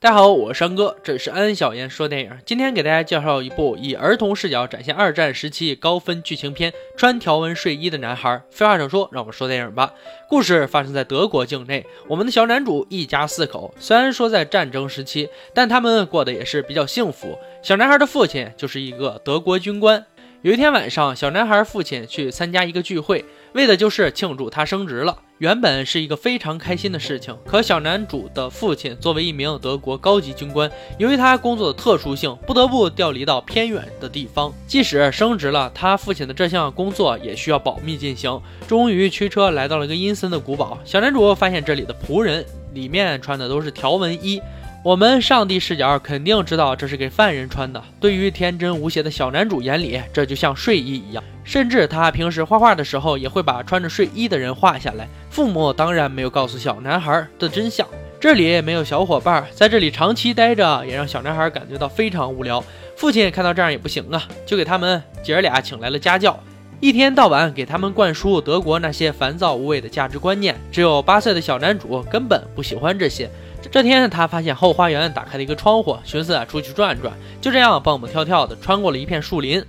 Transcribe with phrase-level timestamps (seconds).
[0.00, 2.30] 大家好，我是山哥，这里是安小言说电影。
[2.46, 8.30] 今天给大家介绍一部以儿童视角展现二战时期高分剧情片《穿条纹睡衣的男孩》。
[8.50, 9.92] 废话少说，让我们说电影吧。
[10.26, 17.38] 故事发生在德国境内，我们的小男主一家四口，虽然说在战争时期，但他们过得也是比较幸福。
[17.62, 20.06] 小男孩的父亲就是一个德国军官。
[20.44, 23.24] 有一天晚上，小男孩父亲去参加一个聚会，
[23.54, 25.16] 为的就是庆祝他升职了。
[25.38, 34.52] 原本是一个非常开心的事情，可小男主的父亲作为一名德国高级军官，由于他工作的特殊性，不得不调离到偏远的地方。
[34.66, 38.38] 即使升职了，他父亲的这项工作也需要保密进行。
[38.68, 44.42] 终于驱车来到了一个阴森的古堡，小男主发现这里的仆人里面穿的都是条纹衣。
[44.84, 47.82] 我们上帝视角肯定知道这是给犯人穿的。
[47.98, 51.24] 对于天真无邪的小男主眼里，这就像睡衣一样。
[51.42, 55.08] 甚至他平时画画的时候，也会把穿着睡衣的人画下来。
[55.30, 57.88] 父母当然没有告诉小男孩的真相。
[58.20, 62.62] 这里没有小伙伴，在这里长期待着，也让小男孩感觉到非常无聊。
[62.94, 66.38] 父亲看到这样也不行啊，就给他们姐儿俩请来了家教，
[66.80, 70.54] 一天到晚给他们灌输德国那些烦躁无味的价值观念。
[70.70, 73.30] 只有八岁的小男主根本不喜欢这些。
[73.70, 77.12] 这天，他发现后花园打开了一个窗户，寻思啊出去转转。
[77.40, 79.64] 就这样蹦蹦跳跳的穿过了一片树林，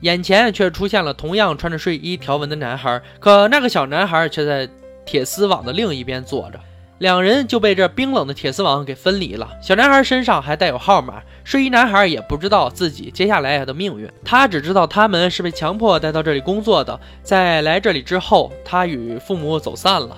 [0.00, 3.00] 眼前却出现了同样穿着睡衣条纹的男孩。
[3.18, 4.68] 可那个小男孩却在
[5.04, 6.60] 铁丝网的另一边坐着，
[6.98, 9.48] 两人就被这冰冷的铁丝网给分离了。
[9.62, 16.98] 小男孩身上还带有号码，睡衣男孩也不知道自己接下来的命运，他只知道他们是被强迫带到这里工作的。
[17.22, 20.16] 在来这里之后，他与父母走散了。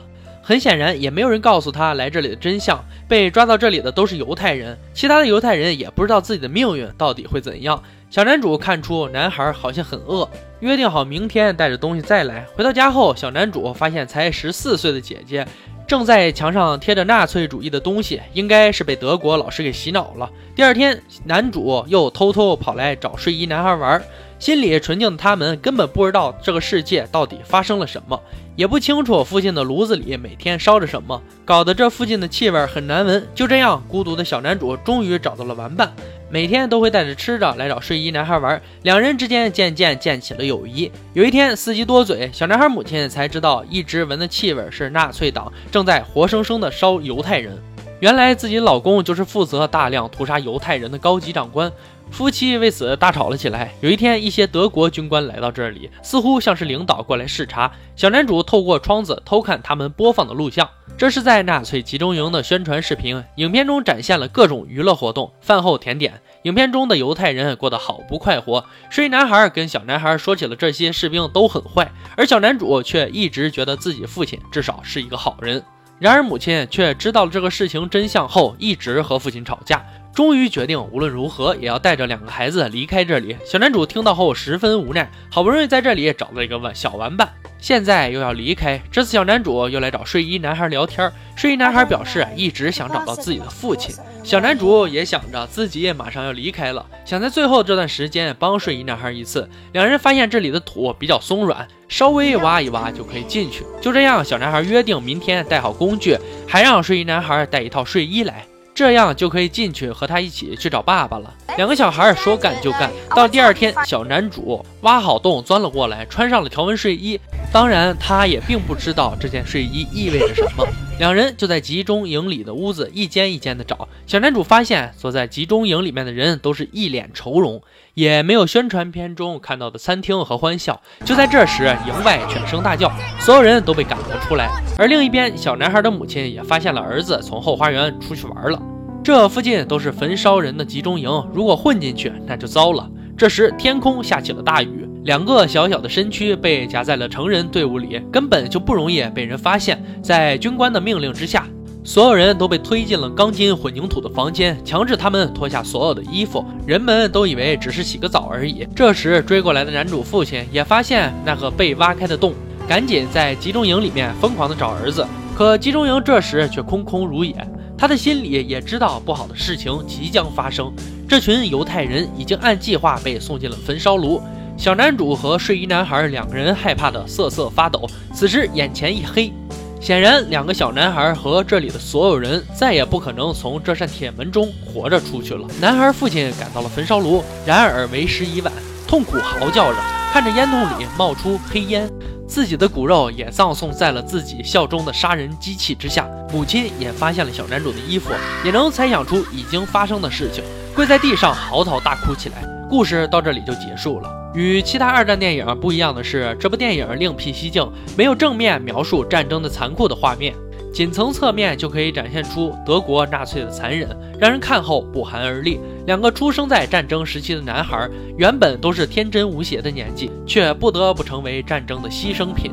[0.49, 2.83] 很显然，也没有人告诉他来这里的真相。
[3.07, 7.83] 被抓到这里的都是犹太人，其他的犹太人也不知道自己的命运到底会怎样。
[8.09, 10.27] 小男主看出男孩好像很饿，
[10.61, 12.47] 约定好明天带着东西再来。
[12.55, 15.47] 回到家后，小男主发现才十四岁的姐姐
[15.87, 20.31] 正在墙上贴着纳粹主义的东西，应该是被德国老师给洗脑了。
[20.57, 24.03] 第二天，男主又偷偷跑来找睡衣男孩玩。
[24.39, 28.19] 心里纯净的他们根本不知道这个世界到底发生了什么，
[28.59, 33.25] 也不清楚附近的炉子里每天烧着什么，搞得这附近的气味很难闻。
[33.33, 35.93] 就这样，孤独的小男主终于找到了玩伴，
[36.29, 40.91] 每天都会带着吃的来找睡衣男孩玩，两人之间渐渐建起了友谊。
[41.13, 47.57] 有一天，司机多嘴，小男孩母亲才知道，一直闻的气味是纳粹党正在活生生的烧犹太人。
[48.01, 51.71] 原来自己老公就是负责大量屠杀犹太人的高级长官。
[52.11, 53.73] 夫妻为此大吵了起来。
[53.81, 57.71] 有一天，一些德国军官来到这里，似乎像是领导过来视察。
[57.95, 63.23] 小男主透过窗子偷看他们播放的录像，这是在纳粹集中营的宣传视频。
[63.37, 66.21] 影片中展现了各种娱乐活动、饭后甜点。
[66.43, 68.65] 影片中的犹太人过得好不快活。
[68.91, 75.63] 睡衣男孩跟小男孩说起了这些士兵都很坏，而小男主却一直觉得自己父亲至少是一个好人。
[75.99, 79.85] 然而母亲却知道了这个事情真相后，一直和父亲吵架。
[80.19, 83.37] 终于决定，无论如何也要带着两个孩子离开这里。
[83.47, 87.29] 小男主听到后十分无奈，好不容易在这里找到一个玩小玩伴，
[87.61, 88.83] 现在又要离开。
[88.91, 93.95] 这次小男主又来找睡衣男孩聊天，睡衣男孩表示一直想找到自己的父亲。
[94.25, 99.49] 小男主也想着自己也马上要离开了，想在最后这段时间帮睡衣男孩一次。
[99.71, 103.65] 两人发现这里的土比较松软，稍微挖一挖就可以进去。
[103.81, 106.19] 就这样，小男孩约定明天带好工具，
[106.49, 108.45] 还让睡衣男孩带一套睡衣来。
[108.79, 111.35] 这样就可以进去和他一起去找爸爸了。
[111.57, 112.89] 两个小孩说干就干。
[113.11, 117.21] 到第二天，小男主挖好洞钻了过来，穿上了条纹睡衣。
[117.53, 120.65] 当然，他也并不知道这件睡衣意味着什么。
[120.99, 123.89] 两人就在集中营里的屋子一间一间的找。
[124.05, 127.63] 小男主发现，所在集中营里面的人都是一脸愁容，
[127.95, 130.81] 也没有宣传片中看到的餐厅和欢笑。
[131.05, 134.51] 就在这时，营外犬声大叫，所有人都被赶了出来。
[134.77, 138.61] 而另一边，小男孩的母亲也发现了儿子从后花园出去玩了。
[139.05, 142.91] 这附近都是焚烧人的集中营，如果混进去，那就糟了。
[143.17, 144.88] 这时，天空下起了大雨。
[145.09, 149.83] 两个小小的身躯被夹在了成人队伍里，根本就不容易被人发现。
[150.03, 151.47] 在军官的命令之下，
[151.83, 156.45] 所有人都被推进了钢筋混凝土的房间，强制他们脱下所有的衣服。
[156.67, 158.69] 人们都以为只是洗个澡而已。
[158.77, 162.35] 这时，追过来的男主父亲也发现那个被挖开的洞，
[162.69, 165.07] 赶紧在集中营里面疯狂的找儿子。
[165.35, 167.35] 可集中营这时却空空如也，
[167.79, 170.71] 他的心里也知道不好的事情即将发生。
[171.09, 174.21] 这群犹太人已经按计划被送进了焚烧炉。
[174.59, 177.89] 小男主和睡衣男孩两个人害怕的瑟瑟发抖。
[178.13, 179.33] 此时眼前一黑，
[179.81, 185.47] 显然两个小男孩和这里的所有人再也不可能从这扇铁门中活着出去了。
[185.61, 188.53] 男孩父亲赶到了焚烧炉，然而为时已晚，
[188.89, 189.79] 痛苦嚎叫着，
[190.13, 191.89] 看着烟囱里冒出黑烟。
[192.27, 196.07] 自己的骨肉也葬送在了自己效忠的杀人机器之下。
[196.33, 198.11] 母亲也发现了小男主的衣服，
[198.45, 200.43] 也能猜想出已经发生的事情，
[200.75, 202.58] 跪在地上嚎啕大哭起来。
[202.69, 204.15] 故事到这里就结束了。
[204.35, 207.67] 与其他二战电影不一样的是，这部电影另辟蹊径，
[207.97, 210.35] 没有正面描述战争的残酷的画面，
[210.73, 213.89] 仅从侧面就可以展现出德国纳粹的残忍，
[214.21, 215.59] 让人看后不寒而栗。
[215.87, 217.89] 两个出生在战争时期的男孩，
[218.19, 222.53] 原本都是天真无邪的年纪，却不得不成为战争的牺牲品。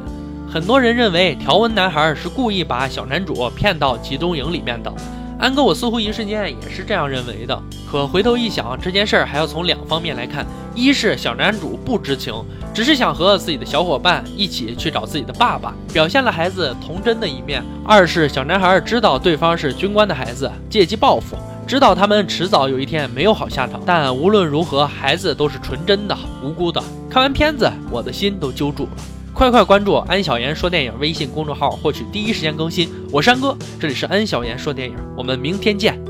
[0.49, 4.93] 很多人认为条纹男孩是故意把小男主骗到集中营里面的。
[5.37, 7.61] 安哥，我似乎一瞬间也是这样认为的。
[7.91, 12.33] 可回头一想，这件事儿还要从两方面来看：一是小男主不知情，
[12.73, 21.35] 只是想和自己的小伙伴一起去找自己的爸爸，表现了孩子童真的一面；二是小男孩知道对方是军官的孩子，借机报复，
[21.67, 23.81] 知道他们迟早有一天没有好下场。
[23.85, 26.81] 但无论如何，孩子都是纯真的、无辜的。
[27.09, 28.89] 看完片子，我的心都揪住了。
[29.35, 32.89] 快快关注安小言说电影微信公众号，获取第一时间更新。
[33.11, 36.05] 我山哥，这里是安小言说电影，我们明天见。